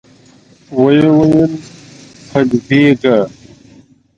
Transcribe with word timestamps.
ويې 0.81 1.07
ويل: 1.17 1.51
قلي 2.31 2.57
بېګه! 2.67 3.15